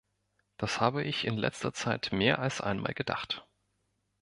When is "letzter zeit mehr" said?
1.37-2.39